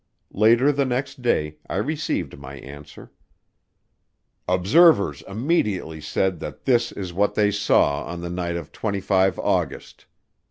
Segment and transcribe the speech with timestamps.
[0.33, 3.11] Later the next day I received my answer:
[4.47, 10.07] "Observers immediately said that this is what they saw on the night of 25 August.